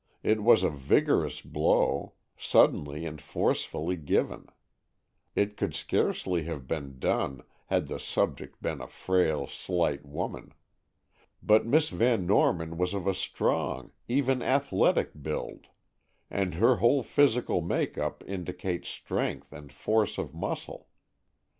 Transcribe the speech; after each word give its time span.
It 0.23 0.41
was 0.41 0.63
a 0.63 0.71
vigorous 0.71 1.41
blow, 1.41 2.13
suddenly 2.35 3.05
and 3.05 3.21
forcefully 3.21 3.97
given. 3.97 4.47
It 5.35 5.55
could 5.55 5.75
scarcely 5.75 6.41
have 6.45 6.67
been 6.67 6.97
done, 6.97 7.43
had 7.67 7.85
the 7.85 7.99
subject 7.99 8.59
been 8.63 8.81
a 8.81 8.87
frail, 8.87 9.45
slight 9.45 10.03
woman. 10.03 10.55
But 11.43 11.67
Miss 11.67 11.89
Van 11.89 12.25
Norman 12.25 12.77
was 12.79 12.95
of 12.95 13.05
a 13.05 13.13
strong, 13.13 13.91
even 14.07 14.41
athletic 14.41 15.21
build, 15.21 15.67
and 16.31 16.55
her 16.55 16.77
whole 16.77 17.03
physical 17.03 17.61
make 17.61 17.99
up 17.99 18.23
indicates 18.25 18.89
strength 18.89 19.53
and 19.53 19.71
force 19.71 20.17
of 20.17 20.33
muscle. 20.33 20.87